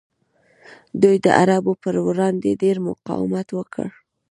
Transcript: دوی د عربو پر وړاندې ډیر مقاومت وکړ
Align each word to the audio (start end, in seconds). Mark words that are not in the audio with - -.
دوی 1.01 1.17
د 1.25 1.27
عربو 1.41 1.73
پر 1.83 1.95
وړاندې 2.07 2.59
ډیر 2.61 2.77
مقاومت 2.89 3.47
وکړ 3.53 3.87